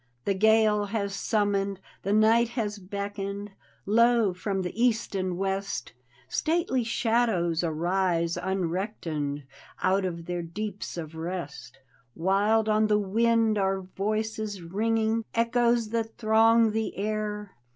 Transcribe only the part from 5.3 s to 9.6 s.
west. Stately shadows arise unrectoned